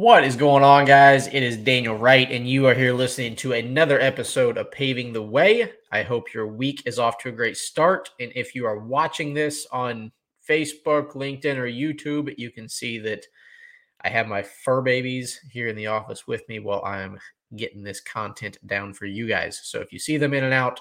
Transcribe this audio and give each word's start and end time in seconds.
What 0.00 0.24
is 0.24 0.34
going 0.34 0.64
on, 0.64 0.86
guys? 0.86 1.26
It 1.26 1.42
is 1.42 1.58
Daniel 1.58 1.94
Wright, 1.94 2.32
and 2.32 2.48
you 2.48 2.66
are 2.66 2.72
here 2.72 2.94
listening 2.94 3.36
to 3.36 3.52
another 3.52 4.00
episode 4.00 4.56
of 4.56 4.70
Paving 4.70 5.12
the 5.12 5.20
Way. 5.20 5.72
I 5.92 6.04
hope 6.04 6.32
your 6.32 6.46
week 6.46 6.84
is 6.86 6.98
off 6.98 7.18
to 7.18 7.28
a 7.28 7.32
great 7.32 7.58
start. 7.58 8.08
And 8.18 8.32
if 8.34 8.54
you 8.54 8.64
are 8.64 8.78
watching 8.78 9.34
this 9.34 9.66
on 9.70 10.10
Facebook, 10.48 11.10
LinkedIn, 11.10 11.58
or 11.58 11.66
YouTube, 11.66 12.32
you 12.38 12.50
can 12.50 12.66
see 12.66 12.98
that 13.00 13.26
I 14.00 14.08
have 14.08 14.26
my 14.26 14.42
fur 14.42 14.80
babies 14.80 15.38
here 15.50 15.68
in 15.68 15.76
the 15.76 15.88
office 15.88 16.26
with 16.26 16.48
me 16.48 16.60
while 16.60 16.82
I'm 16.82 17.18
getting 17.54 17.82
this 17.82 18.00
content 18.00 18.56
down 18.66 18.94
for 18.94 19.04
you 19.04 19.28
guys. 19.28 19.60
So 19.64 19.80
if 19.80 19.92
you 19.92 19.98
see 19.98 20.16
them 20.16 20.32
in 20.32 20.44
and 20.44 20.54
out, 20.54 20.80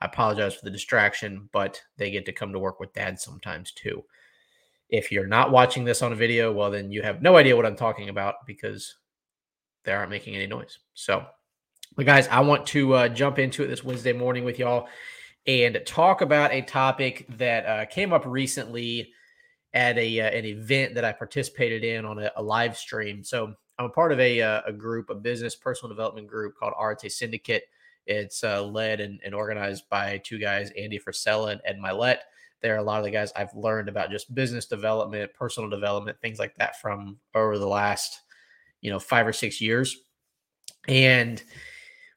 I 0.00 0.06
apologize 0.06 0.56
for 0.56 0.64
the 0.64 0.72
distraction, 0.72 1.48
but 1.52 1.80
they 1.98 2.10
get 2.10 2.26
to 2.26 2.32
come 2.32 2.52
to 2.52 2.58
work 2.58 2.80
with 2.80 2.92
dad 2.94 3.20
sometimes 3.20 3.70
too. 3.70 4.02
If 4.88 5.10
you're 5.10 5.26
not 5.26 5.50
watching 5.50 5.84
this 5.84 6.02
on 6.02 6.12
a 6.12 6.16
video, 6.16 6.52
well, 6.52 6.70
then 6.70 6.90
you 6.90 7.02
have 7.02 7.22
no 7.22 7.36
idea 7.36 7.56
what 7.56 7.66
I'm 7.66 7.76
talking 7.76 8.08
about 8.08 8.46
because 8.46 8.96
they 9.84 9.92
aren't 9.92 10.10
making 10.10 10.34
any 10.34 10.46
noise. 10.46 10.78
So, 10.94 11.24
but 11.96 12.06
guys, 12.06 12.28
I 12.28 12.40
want 12.40 12.66
to 12.68 12.92
uh, 12.94 13.08
jump 13.08 13.38
into 13.38 13.64
it 13.64 13.68
this 13.68 13.82
Wednesday 13.82 14.12
morning 14.12 14.44
with 14.44 14.58
y'all 14.58 14.88
and 15.46 15.80
talk 15.86 16.20
about 16.20 16.52
a 16.52 16.62
topic 16.62 17.26
that 17.38 17.66
uh, 17.66 17.84
came 17.86 18.12
up 18.12 18.24
recently 18.26 19.12
at 19.72 19.96
a 19.98 20.20
uh, 20.20 20.30
an 20.30 20.44
event 20.44 20.94
that 20.94 21.04
I 21.04 21.12
participated 21.12 21.84
in 21.84 22.04
on 22.04 22.18
a, 22.18 22.30
a, 22.36 22.42
live 22.42 22.76
stream. 22.76 23.22
So 23.22 23.54
I'm 23.78 23.86
a 23.86 23.90
part 23.90 24.10
of 24.10 24.18
a, 24.18 24.40
uh, 24.40 24.62
a 24.66 24.72
group, 24.72 25.10
a 25.10 25.14
business 25.14 25.54
personal 25.54 25.94
development 25.94 26.28
group 26.28 26.56
called 26.56 26.72
RTA 26.80 27.10
Syndicate. 27.10 27.64
It's 28.06 28.42
uh, 28.42 28.62
led 28.62 29.00
and, 29.00 29.20
and, 29.24 29.34
organized 29.34 29.88
by 29.90 30.18
two 30.24 30.38
guys, 30.38 30.70
Andy 30.78 30.98
Frisella 30.98 31.52
and 31.52 31.60
Ed. 31.66 32.20
There 32.62 32.74
are 32.74 32.78
a 32.78 32.82
lot 32.82 32.98
of 32.98 33.04
the 33.04 33.10
guys 33.10 33.32
I've 33.36 33.54
learned 33.54 33.88
about 33.88 34.10
just 34.10 34.34
business 34.34 34.66
development, 34.66 35.32
personal 35.34 35.68
development, 35.68 36.18
things 36.20 36.38
like 36.38 36.54
that 36.56 36.80
from 36.80 37.18
over 37.34 37.58
the 37.58 37.66
last, 37.66 38.20
you 38.80 38.90
know, 38.90 38.98
five 38.98 39.26
or 39.26 39.32
six 39.32 39.60
years. 39.60 39.96
And 40.88 41.42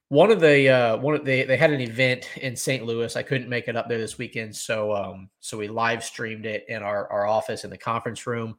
one 0.09 0.31
of 0.31 0.39
the 0.39 0.69
uh, 0.69 0.97
one 0.97 1.15
of 1.15 1.23
they 1.23 1.43
they 1.43 1.57
had 1.57 1.71
an 1.71 1.81
event 1.81 2.29
in 2.37 2.55
St. 2.55 2.83
Louis. 2.83 3.15
I 3.15 3.23
couldn't 3.23 3.49
make 3.49 3.67
it 3.67 3.75
up 3.75 3.87
there 3.87 3.99
this 3.99 4.17
weekend, 4.17 4.55
so 4.55 4.95
um, 4.95 5.29
so 5.39 5.57
we 5.57 5.67
live 5.67 6.03
streamed 6.03 6.45
it 6.45 6.65
in 6.67 6.81
our 6.81 7.11
our 7.11 7.27
office 7.27 7.63
in 7.63 7.69
the 7.69 7.77
conference 7.77 8.25
room, 8.25 8.55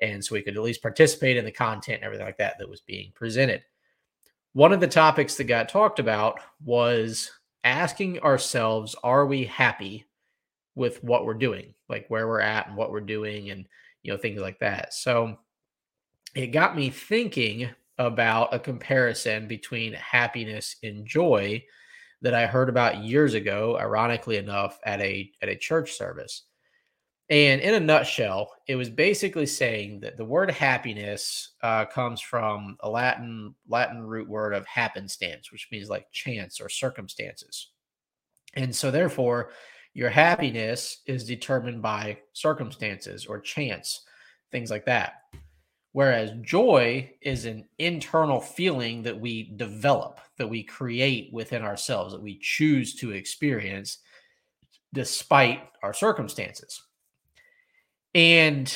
and 0.00 0.22
so 0.22 0.34
we 0.34 0.42
could 0.42 0.56
at 0.56 0.62
least 0.62 0.82
participate 0.82 1.38
in 1.38 1.44
the 1.44 1.52
content 1.52 1.96
and 1.96 2.04
everything 2.04 2.26
like 2.26 2.36
that 2.36 2.58
that 2.58 2.68
was 2.68 2.82
being 2.82 3.12
presented. 3.14 3.62
One 4.52 4.72
of 4.72 4.80
the 4.80 4.88
topics 4.88 5.36
that 5.36 5.44
got 5.44 5.68
talked 5.68 6.00
about 6.00 6.40
was 6.62 7.30
asking 7.64 8.18
ourselves, 8.20 8.94
are 9.02 9.24
we 9.26 9.44
happy 9.44 10.04
with 10.74 11.02
what 11.02 11.24
we're 11.24 11.34
doing, 11.34 11.74
like 11.88 12.06
where 12.08 12.28
we're 12.28 12.40
at 12.40 12.68
and 12.68 12.76
what 12.76 12.90
we're 12.90 13.00
doing, 13.00 13.50
and 13.50 13.66
you 14.02 14.12
know 14.12 14.18
things 14.18 14.40
like 14.40 14.58
that. 14.60 14.94
So 14.94 15.36
it 16.34 16.48
got 16.48 16.76
me 16.76 16.90
thinking 16.90 17.68
about 17.98 18.54
a 18.54 18.58
comparison 18.58 19.46
between 19.46 19.92
happiness 19.92 20.76
and 20.82 21.06
joy 21.06 21.62
that 22.22 22.34
I 22.34 22.46
heard 22.46 22.68
about 22.68 23.04
years 23.04 23.34
ago, 23.34 23.78
ironically 23.78 24.36
enough, 24.36 24.78
at 24.84 25.00
a 25.00 25.30
at 25.42 25.48
a 25.48 25.56
church 25.56 25.92
service. 25.92 26.44
And 27.30 27.60
in 27.60 27.74
a 27.74 27.80
nutshell, 27.80 28.50
it 28.66 28.74
was 28.74 28.90
basically 28.90 29.46
saying 29.46 30.00
that 30.00 30.16
the 30.16 30.24
word 30.24 30.50
happiness 30.50 31.50
uh, 31.62 31.84
comes 31.84 32.20
from 32.20 32.76
a 32.80 32.90
Latin 32.90 33.54
Latin 33.68 34.02
root 34.02 34.28
word 34.28 34.52
of 34.52 34.66
happenstance, 34.66 35.52
which 35.52 35.68
means 35.70 35.88
like 35.88 36.10
chance 36.10 36.60
or 36.60 36.68
circumstances. 36.68 37.70
And 38.54 38.74
so, 38.74 38.90
therefore, 38.90 39.52
your 39.94 40.10
happiness 40.10 41.02
is 41.06 41.24
determined 41.24 41.82
by 41.82 42.18
circumstances 42.32 43.26
or 43.26 43.40
chance, 43.40 44.04
things 44.52 44.70
like 44.70 44.86
that. 44.86 45.14
Whereas 45.92 46.30
joy 46.42 47.12
is 47.20 47.46
an 47.46 47.66
internal 47.78 48.40
feeling 48.40 49.02
that 49.02 49.18
we 49.18 49.54
develop, 49.56 50.20
that 50.38 50.48
we 50.48 50.62
create 50.62 51.32
within 51.32 51.62
ourselves, 51.62 52.12
that 52.12 52.22
we 52.22 52.38
choose 52.40 52.94
to 52.96 53.10
experience 53.10 53.98
despite 54.94 55.62
our 55.82 55.92
circumstances. 55.92 56.80
And 58.14 58.72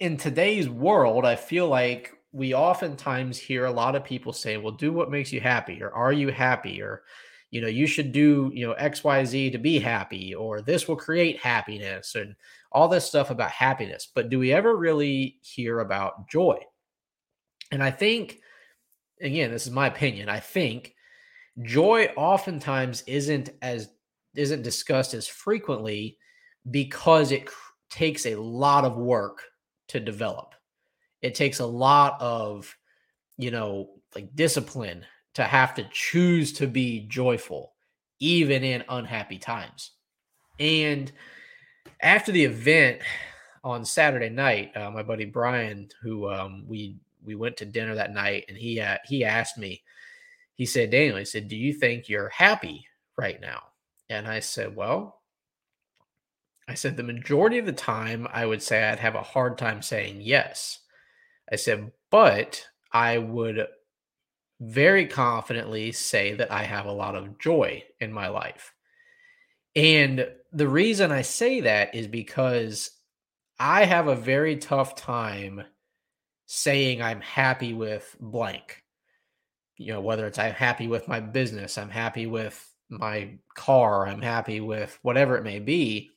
in 0.00 0.16
today's 0.16 0.68
world, 0.68 1.26
I 1.26 1.36
feel 1.36 1.68
like 1.68 2.12
we 2.32 2.54
oftentimes 2.54 3.38
hear 3.38 3.64
a 3.64 3.72
lot 3.72 3.94
of 3.94 4.04
people 4.04 4.32
say, 4.32 4.56
well, 4.56 4.72
do 4.72 4.92
what 4.92 5.10
makes 5.10 5.32
you 5.32 5.40
happy, 5.40 5.82
or 5.82 5.90
are 5.90 6.12
you 6.12 6.30
happy, 6.30 6.82
or 6.82 7.02
you 7.56 7.62
know, 7.62 7.68
you 7.68 7.86
should 7.86 8.12
do, 8.12 8.50
you 8.52 8.66
know, 8.66 8.74
XYZ 8.74 9.50
to 9.52 9.56
be 9.56 9.78
happy, 9.78 10.34
or 10.34 10.60
this 10.60 10.86
will 10.86 10.94
create 10.94 11.40
happiness, 11.40 12.14
and 12.14 12.36
all 12.70 12.86
this 12.86 13.06
stuff 13.06 13.30
about 13.30 13.50
happiness. 13.50 14.06
But 14.14 14.28
do 14.28 14.38
we 14.38 14.52
ever 14.52 14.76
really 14.76 15.38
hear 15.40 15.80
about 15.80 16.28
joy? 16.28 16.58
And 17.72 17.82
I 17.82 17.90
think, 17.90 18.40
again, 19.22 19.50
this 19.50 19.66
is 19.66 19.72
my 19.72 19.86
opinion. 19.86 20.28
I 20.28 20.38
think 20.38 20.94
joy 21.62 22.12
oftentimes 22.14 23.04
isn't 23.06 23.48
as 23.62 23.88
isn't 24.34 24.62
discussed 24.62 25.14
as 25.14 25.26
frequently 25.26 26.18
because 26.70 27.32
it 27.32 27.46
cr- 27.46 27.72
takes 27.88 28.26
a 28.26 28.34
lot 28.34 28.84
of 28.84 28.98
work 28.98 29.40
to 29.88 29.98
develop. 29.98 30.54
It 31.22 31.34
takes 31.34 31.60
a 31.60 31.66
lot 31.66 32.20
of, 32.20 32.76
you 33.38 33.50
know, 33.50 33.92
like 34.14 34.36
discipline 34.36 35.06
to 35.36 35.44
have 35.44 35.74
to 35.74 35.86
choose 35.92 36.50
to 36.50 36.66
be 36.66 37.00
joyful, 37.08 37.74
even 38.20 38.64
in 38.64 38.82
unhappy 38.88 39.36
times. 39.38 39.90
And 40.58 41.12
after 42.00 42.32
the 42.32 42.44
event 42.44 43.02
on 43.62 43.84
Saturday 43.84 44.30
night, 44.30 44.74
uh, 44.74 44.90
my 44.90 45.02
buddy 45.02 45.26
Brian, 45.26 45.90
who 46.00 46.30
um, 46.30 46.64
we 46.66 46.96
we 47.22 47.34
went 47.34 47.58
to 47.58 47.66
dinner 47.66 47.94
that 47.94 48.14
night, 48.14 48.46
and 48.48 48.56
he 48.56 48.80
uh, 48.80 48.96
he 49.04 49.26
asked 49.26 49.58
me, 49.58 49.82
he 50.54 50.64
said, 50.64 50.90
Daniel, 50.90 51.18
he 51.18 51.26
said, 51.26 51.48
"Do 51.48 51.56
you 51.56 51.74
think 51.74 52.08
you're 52.08 52.30
happy 52.30 52.86
right 53.18 53.38
now?" 53.38 53.60
And 54.08 54.26
I 54.26 54.40
said, 54.40 54.74
"Well." 54.74 55.20
I 56.68 56.74
said 56.74 56.96
the 56.96 57.04
majority 57.04 57.58
of 57.58 57.66
the 57.66 57.72
time, 57.72 58.26
I 58.32 58.44
would 58.44 58.60
say 58.60 58.82
I'd 58.82 58.98
have 58.98 59.14
a 59.14 59.22
hard 59.22 59.56
time 59.56 59.82
saying 59.82 60.22
yes. 60.22 60.80
I 61.52 61.54
said, 61.54 61.92
but 62.10 62.66
I 62.90 63.18
would 63.18 63.64
very 64.60 65.06
confidently 65.06 65.92
say 65.92 66.34
that 66.34 66.50
I 66.50 66.62
have 66.62 66.86
a 66.86 66.92
lot 66.92 67.14
of 67.14 67.38
joy 67.38 67.84
in 68.00 68.12
my 68.12 68.28
life. 68.28 68.72
And 69.74 70.26
the 70.52 70.68
reason 70.68 71.12
I 71.12 71.22
say 71.22 71.60
that 71.60 71.94
is 71.94 72.06
because 72.06 72.90
I 73.58 73.84
have 73.84 74.08
a 74.08 74.16
very 74.16 74.56
tough 74.56 74.94
time 74.94 75.62
saying 76.46 77.02
I'm 77.02 77.20
happy 77.20 77.74
with 77.74 78.16
blank. 78.18 78.82
You 79.76 79.92
know, 79.92 80.00
whether 80.00 80.26
it's 80.26 80.38
I'm 80.38 80.54
happy 80.54 80.88
with 80.88 81.08
my 81.08 81.20
business, 81.20 81.76
I'm 81.76 81.90
happy 81.90 82.26
with 82.26 82.66
my 82.88 83.32
car, 83.54 84.06
I'm 84.06 84.22
happy 84.22 84.60
with 84.60 84.98
whatever 85.02 85.36
it 85.36 85.44
may 85.44 85.58
be 85.58 86.12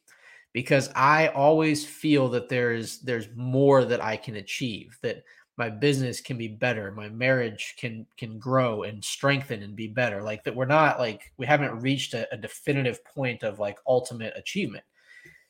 because 0.53 0.89
I 0.95 1.27
always 1.27 1.85
feel 1.85 2.29
that 2.29 2.49
there's 2.49 2.99
there's 2.99 3.27
more 3.35 3.85
that 3.85 4.03
I 4.03 4.17
can 4.17 4.35
achieve 4.35 4.97
that 5.01 5.23
my 5.59 5.69
business 5.69 6.21
can 6.21 6.37
be 6.37 6.47
better 6.47 6.91
my 6.93 7.09
marriage 7.09 7.75
can 7.77 8.07
can 8.17 8.39
grow 8.39 8.83
and 8.83 9.03
strengthen 9.03 9.61
and 9.61 9.75
be 9.75 9.87
better 9.87 10.23
like 10.23 10.41
that 10.45 10.55
we're 10.55 10.65
not 10.65 10.97
like 10.97 11.33
we 11.37 11.45
haven't 11.45 11.81
reached 11.81 12.13
a, 12.13 12.33
a, 12.33 12.37
definitive 12.37 13.03
point 13.03 13.43
of 13.43 13.59
like 13.59 13.77
ultimate 13.85 14.33
achievement. 14.35 14.85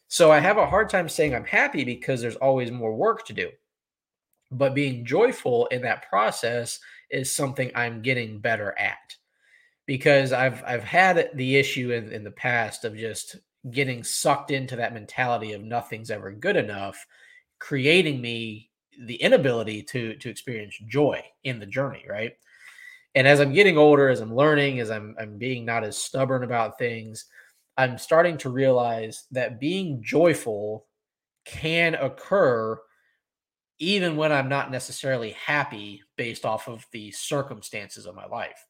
So 0.07 0.31
i 0.31 0.39
have 0.39 0.57
a 0.57 0.65
hard 0.65 0.89
time 0.89 1.07
saying 1.07 1.33
i'm 1.33 1.45
happy 1.45 1.83
because 1.85 2.19
there's 2.19 2.35
always 2.35 2.71
more 2.71 2.93
work 2.93 3.25
to 3.27 3.33
do. 3.33 3.51
But 4.51 4.73
being 4.73 5.05
joyful 5.05 5.67
in 5.67 5.83
that 5.83 6.09
process 6.09 6.79
is 7.11 7.33
something 7.33 7.71
i'm 7.75 8.01
getting 8.01 8.39
better 8.39 8.77
at. 8.77 9.15
Because 9.85 10.33
i've 10.33 10.63
i've 10.65 10.83
had 10.83 11.29
the 11.35 11.55
issue 11.55 11.91
in, 11.91 12.11
in 12.11 12.23
the 12.23 12.31
past 12.31 12.83
of 12.83 12.97
just 12.97 13.37
getting 13.69 14.03
sucked 14.03 14.49
into 14.49 14.75
that 14.77 14.93
mentality 14.93 15.53
of 15.53 15.61
nothing's 15.61 16.09
ever 16.09 16.31
good 16.31 16.55
enough 16.55 17.05
creating 17.59 18.21
me 18.21 18.69
the 19.05 19.15
inability 19.15 19.81
to 19.83 20.15
to 20.15 20.29
experience 20.29 20.77
joy 20.87 21.23
in 21.43 21.59
the 21.59 21.65
journey, 21.65 22.05
right? 22.09 22.33
And 23.15 23.27
as 23.27 23.39
I'm 23.39 23.53
getting 23.53 23.77
older, 23.77 24.09
as 24.09 24.19
I'm 24.19 24.35
learning, 24.35 24.79
as 24.79 24.91
I'm 24.91 25.15
I'm 25.19 25.37
being 25.37 25.65
not 25.65 25.83
as 25.83 25.97
stubborn 25.97 26.43
about 26.43 26.77
things, 26.77 27.25
I'm 27.77 27.97
starting 27.97 28.37
to 28.39 28.49
realize 28.49 29.25
that 29.31 29.59
being 29.59 30.03
joyful 30.03 30.85
can 31.45 31.95
occur 31.95 32.79
even 33.79 34.17
when 34.17 34.31
I'm 34.31 34.49
not 34.49 34.71
necessarily 34.71 35.31
happy 35.31 36.03
based 36.17 36.45
off 36.45 36.67
of 36.67 36.85
the 36.91 37.11
circumstances 37.11 38.05
of 38.05 38.15
my 38.15 38.25
life. 38.25 38.65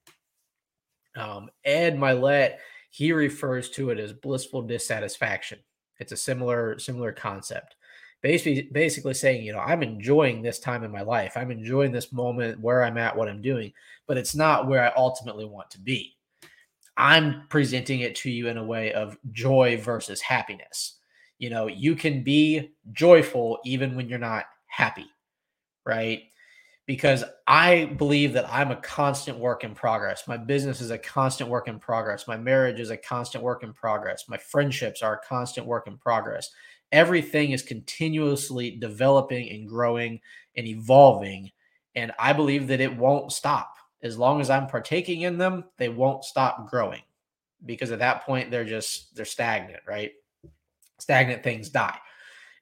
Um, 1.16 1.50
Ed 1.66 1.98
Mylett, 1.98 2.58
he 2.92 3.12
refers 3.12 3.72
to 3.72 3.90
it 3.90 4.00
as 4.00 4.14
blissful 4.14 4.62
dissatisfaction. 4.62 5.60
It's 6.00 6.12
a 6.12 6.18
similar 6.18 6.78
similar 6.78 7.12
concept 7.12 7.76
basically 8.22 8.70
basically 8.72 9.14
saying, 9.14 9.46
you 9.46 9.54
know, 9.54 9.60
I'm 9.60 9.84
enjoying 9.84 10.42
this 10.42 10.60
time 10.60 10.84
in 10.84 10.92
my 10.92 11.02
life. 11.02 11.34
I'm 11.36 11.52
enjoying 11.52 11.92
this 11.92 12.12
moment 12.12 12.60
where 12.60 12.84
I'm 12.84 12.98
at, 12.98 13.16
what 13.16 13.30
I'm 13.30 13.42
doing, 13.42 13.74
but 14.08 14.18
it's 14.18 14.36
not 14.36 14.68
where 14.68 14.84
I 14.84 14.94
ultimately 14.96 15.46
want 15.46 15.70
to 15.72 15.80
be. 15.80 16.16
I'm 16.98 17.44
presenting 17.50 18.02
it 18.02 18.16
to 18.16 18.32
you 18.32 18.48
in 18.48 18.58
a 18.58 18.64
way 18.64 18.92
of 18.94 19.18
joy 19.32 19.80
versus 19.82 20.20
happiness. 20.22 20.98
You 21.38 21.50
know, 21.50 21.68
you 21.68 21.96
can 21.96 22.24
be 22.24 22.72
joyful 22.92 23.60
even 23.64 23.96
when 23.96 24.10
you're 24.10 24.20
not 24.20 24.46
happy, 24.68 25.08
right? 25.86 26.24
because 26.90 27.24
I 27.46 27.86
believe 28.00 28.34
that 28.34 28.52
I'm 28.52 28.72
a 28.72 28.76
constant 28.78 29.38
work 29.38 29.64
in 29.64 29.76
progress. 29.76 30.28
My 30.28 30.38
business 30.38 30.82
is 30.82 30.90
a 30.90 30.98
constant 30.98 31.48
work 31.48 31.68
in 31.68 31.78
progress. 31.78 32.28
My 32.28 32.36
marriage 32.36 32.80
is 32.80 32.90
a 32.90 32.98
constant 32.98 33.44
work 33.44 33.62
in 33.62 33.74
progress. 33.74 34.26
My 34.28 34.38
friendships 34.38 35.04
are 35.04 35.14
a 35.14 35.28
constant 35.28 35.68
work 35.68 35.86
in 35.86 36.00
progress. 36.00 36.50
Everything 36.92 37.52
is 37.52 37.62
continuously 37.62 38.72
developing 38.72 39.50
and 39.50 39.68
growing 39.68 40.20
and 40.56 40.68
evolving. 40.68 41.52
And 41.96 42.12
I 42.20 42.34
believe 42.34 42.68
that 42.68 42.82
it 42.82 42.96
won't 42.96 43.32
stop. 43.32 43.76
As 44.02 44.18
long 44.18 44.42
as 44.42 44.50
I'm 44.50 44.68
partaking 44.68 45.22
in 45.22 45.38
them, 45.38 45.66
they 45.78 45.90
won't 45.90 46.24
stop 46.24 46.70
growing 46.70 47.02
because 47.66 47.92
at 47.92 48.00
that 48.00 48.24
point 48.24 48.50
they're 48.50 48.64
just 48.66 49.16
they're 49.16 49.26
stagnant, 49.26 49.84
right? 49.86 50.14
Stagnant 51.00 51.44
things 51.44 51.70
die 51.70 52.00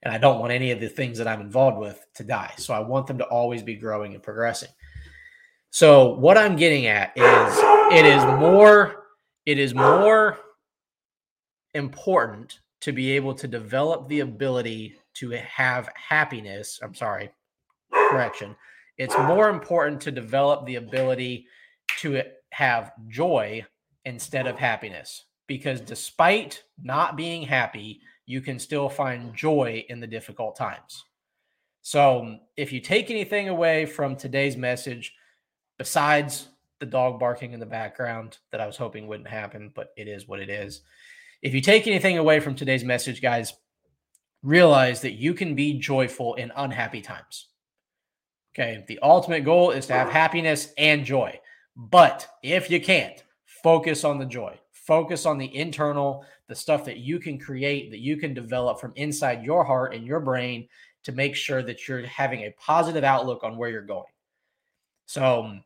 and 0.02 0.12
I 0.14 0.18
don't 0.18 0.38
want 0.38 0.52
any 0.52 0.70
of 0.70 0.80
the 0.80 0.88
things 0.88 1.18
that 1.18 1.26
I'm 1.26 1.40
involved 1.40 1.78
with 1.78 2.04
to 2.14 2.24
die. 2.24 2.52
So 2.56 2.72
I 2.72 2.80
want 2.80 3.06
them 3.06 3.18
to 3.18 3.24
always 3.24 3.62
be 3.62 3.74
growing 3.74 4.14
and 4.14 4.22
progressing. 4.22 4.70
So 5.70 6.14
what 6.14 6.38
I'm 6.38 6.56
getting 6.56 6.86
at 6.86 7.12
is 7.16 7.58
it 7.92 8.06
is 8.06 8.24
more 8.24 9.06
it 9.44 9.58
is 9.58 9.74
more 9.74 10.38
important 11.74 12.60
to 12.80 12.92
be 12.92 13.12
able 13.12 13.34
to 13.34 13.48
develop 13.48 14.08
the 14.08 14.20
ability 14.20 14.96
to 15.14 15.30
have 15.30 15.88
happiness. 15.94 16.78
I'm 16.82 16.94
sorry, 16.94 17.30
correction. 17.92 18.54
It's 18.96 19.16
more 19.16 19.48
important 19.48 20.00
to 20.02 20.10
develop 20.10 20.66
the 20.66 20.76
ability 20.76 21.46
to 22.00 22.22
have 22.50 22.92
joy 23.08 23.64
instead 24.04 24.46
of 24.46 24.56
happiness 24.56 25.24
because 25.46 25.80
despite 25.80 26.62
not 26.80 27.16
being 27.16 27.42
happy, 27.42 28.00
you 28.26 28.40
can 28.40 28.58
still 28.58 28.88
find 28.88 29.34
joy 29.34 29.84
in 29.88 29.98
the 29.98 30.06
difficult 30.06 30.54
times. 30.56 31.04
So, 31.82 32.38
if 32.56 32.70
you 32.70 32.80
take 32.80 33.10
anything 33.10 33.48
away 33.48 33.86
from 33.86 34.14
today's 34.14 34.56
message, 34.56 35.14
besides 35.78 36.48
the 36.80 36.86
dog 36.86 37.18
barking 37.18 37.52
in 37.52 37.60
the 37.60 37.66
background 37.66 38.38
that 38.52 38.60
I 38.60 38.66
was 38.66 38.76
hoping 38.76 39.06
wouldn't 39.06 39.28
happen, 39.28 39.72
but 39.74 39.88
it 39.96 40.06
is 40.06 40.28
what 40.28 40.40
it 40.40 40.50
is. 40.50 40.82
If 41.42 41.54
you 41.54 41.60
take 41.60 41.86
anything 41.86 42.18
away 42.18 42.40
from 42.40 42.54
today's 42.54 42.84
message, 42.84 43.22
guys, 43.22 43.54
realize 44.42 45.00
that 45.02 45.12
you 45.12 45.34
can 45.34 45.54
be 45.54 45.74
joyful 45.74 46.34
in 46.34 46.52
unhappy 46.56 47.00
times. 47.00 47.48
Okay. 48.54 48.84
The 48.88 48.98
ultimate 49.02 49.44
goal 49.44 49.70
is 49.70 49.86
to 49.86 49.92
have 49.92 50.08
happiness 50.08 50.72
and 50.76 51.04
joy. 51.04 51.38
But 51.76 52.26
if 52.42 52.70
you 52.70 52.80
can't, 52.80 53.22
focus 53.44 54.04
on 54.04 54.18
the 54.18 54.26
joy. 54.26 54.58
Focus 54.72 55.26
on 55.26 55.38
the 55.38 55.54
internal, 55.54 56.24
the 56.48 56.54
stuff 56.54 56.84
that 56.86 56.98
you 56.98 57.20
can 57.20 57.38
create, 57.38 57.90
that 57.90 58.00
you 58.00 58.16
can 58.16 58.34
develop 58.34 58.80
from 58.80 58.92
inside 58.96 59.44
your 59.44 59.62
heart 59.62 59.94
and 59.94 60.04
your 60.04 60.18
brain 60.18 60.66
to 61.04 61.12
make 61.12 61.36
sure 61.36 61.62
that 61.62 61.86
you're 61.86 62.06
having 62.06 62.40
a 62.40 62.54
positive 62.58 63.04
outlook 63.04 63.44
on 63.44 63.56
where 63.56 63.70
you're 63.70 63.82
going. 63.82 64.10
So, 65.06 65.58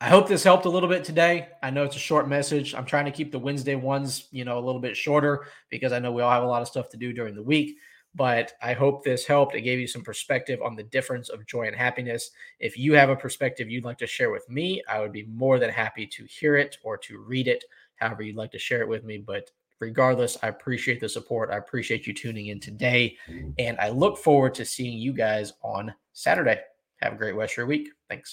I 0.00 0.08
hope 0.08 0.28
this 0.28 0.44
helped 0.44 0.66
a 0.66 0.70
little 0.70 0.88
bit 0.88 1.04
today. 1.04 1.48
I 1.62 1.70
know 1.70 1.84
it's 1.84 1.96
a 1.96 2.00
short 2.00 2.28
message. 2.28 2.74
I'm 2.74 2.84
trying 2.84 3.06
to 3.06 3.10
keep 3.10 3.32
the 3.32 3.38
Wednesday 3.38 3.74
ones, 3.74 4.28
you 4.32 4.44
know, 4.44 4.58
a 4.58 4.64
little 4.64 4.80
bit 4.80 4.96
shorter 4.96 5.46
because 5.70 5.92
I 5.92 5.98
know 5.98 6.12
we 6.12 6.22
all 6.22 6.30
have 6.30 6.42
a 6.42 6.46
lot 6.46 6.62
of 6.62 6.68
stuff 6.68 6.90
to 6.90 6.96
do 6.96 7.12
during 7.12 7.34
the 7.34 7.42
week. 7.42 7.78
But 8.16 8.52
I 8.62 8.74
hope 8.74 9.02
this 9.02 9.26
helped. 9.26 9.56
It 9.56 9.62
gave 9.62 9.80
you 9.80 9.88
some 9.88 10.02
perspective 10.02 10.60
on 10.62 10.76
the 10.76 10.84
difference 10.84 11.30
of 11.30 11.46
joy 11.46 11.66
and 11.66 11.74
happiness. 11.74 12.30
If 12.60 12.78
you 12.78 12.92
have 12.92 13.10
a 13.10 13.16
perspective 13.16 13.68
you'd 13.68 13.84
like 13.84 13.98
to 13.98 14.06
share 14.06 14.30
with 14.30 14.48
me, 14.48 14.82
I 14.88 15.00
would 15.00 15.10
be 15.10 15.24
more 15.24 15.58
than 15.58 15.70
happy 15.70 16.06
to 16.06 16.24
hear 16.26 16.56
it 16.56 16.78
or 16.84 16.96
to 16.98 17.18
read 17.18 17.48
it 17.48 17.64
however 17.96 18.22
you'd 18.22 18.36
like 18.36 18.52
to 18.52 18.58
share 18.58 18.82
it 18.82 18.88
with 18.88 19.04
me. 19.04 19.18
But 19.18 19.50
regardless, 19.80 20.36
I 20.42 20.48
appreciate 20.48 21.00
the 21.00 21.08
support. 21.08 21.50
I 21.50 21.56
appreciate 21.56 22.06
you 22.06 22.14
tuning 22.14 22.46
in 22.48 22.60
today. 22.60 23.16
And 23.58 23.78
I 23.80 23.88
look 23.88 24.18
forward 24.18 24.54
to 24.54 24.64
seeing 24.64 24.98
you 24.98 25.12
guys 25.12 25.52
on 25.62 25.92
Saturday. 26.12 26.60
Have 27.00 27.14
a 27.14 27.16
great 27.16 27.34
rest 27.34 27.54
of 27.54 27.58
your 27.58 27.66
week. 27.66 27.88
Thanks. 28.08 28.32